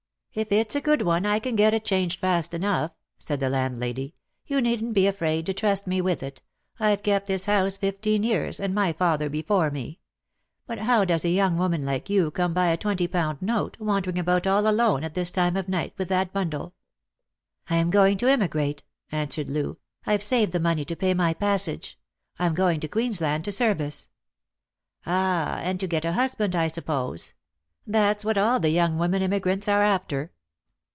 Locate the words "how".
10.79-11.03